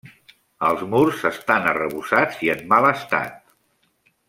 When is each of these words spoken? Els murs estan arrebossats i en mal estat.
Els 0.69 0.81
murs 0.93 1.21
estan 1.31 1.69
arrebossats 1.73 2.41
i 2.49 2.51
en 2.55 2.65
mal 2.73 2.89
estat. 2.95 3.39